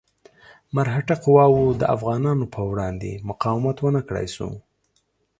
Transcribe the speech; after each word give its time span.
مرهټه 0.75 1.15
قواوو 1.23 1.77
د 1.81 1.83
افغانانو 1.95 2.45
په 2.55 2.61
وړاندې 2.69 3.11
مقاومت 3.29 3.77
ونه 3.81 4.01
کړای 4.07 4.27
شو. 4.35 4.49